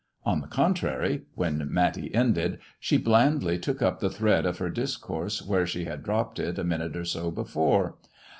On 0.25 0.41
the 0.41 0.47
contrary, 0.47 1.25
when 1.35 1.67
Matty 1.71 2.11
ended, 2.11 2.57
she 2.79 2.97
blandly 2.97 3.59
took 3.59 3.83
up 3.83 3.99
the 3.99 4.09
thread 4.09 4.47
of 4.47 4.57
her 4.57 4.71
discourse 4.71 5.43
where 5.45 5.67
she 5.67 5.85
had 5.85 6.01
dropped 6.01 6.39
it 6.39 6.57
a 6.57 6.63
minute 6.63 6.97
or 6.97 7.05
so 7.05 7.29
before. 7.29 7.97